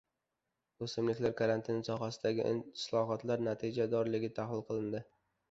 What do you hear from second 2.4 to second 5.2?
islohotlar natijadorligi tahlil qilindi